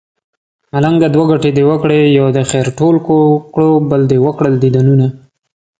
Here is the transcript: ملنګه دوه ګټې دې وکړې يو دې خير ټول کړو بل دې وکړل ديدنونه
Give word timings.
ملنګه 0.71 1.07
دوه 1.13 1.25
ګټې 1.31 1.49
دې 1.57 1.63
وکړې 1.69 1.99
يو 2.19 2.27
دې 2.35 2.43
خير 2.49 2.67
ټول 2.79 2.95
کړو 3.53 3.69
بل 3.89 4.01
دې 4.11 4.17
وکړل 4.25 4.53
ديدنونه 4.63 5.05